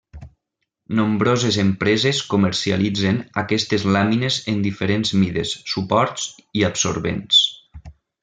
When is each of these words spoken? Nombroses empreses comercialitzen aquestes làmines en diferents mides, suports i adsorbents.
Nombroses 0.99 1.57
empreses 1.63 2.21
comercialitzen 2.31 3.19
aquestes 3.43 3.85
làmines 3.97 4.39
en 4.53 4.65
diferents 4.69 5.13
mides, 5.25 5.53
suports 5.75 6.27
i 6.63 6.67
adsorbents. 6.73 7.45